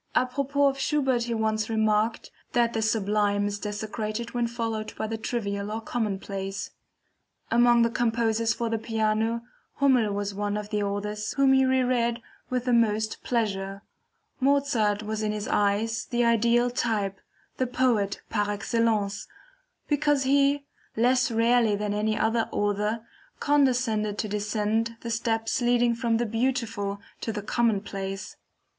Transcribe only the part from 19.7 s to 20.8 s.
because he,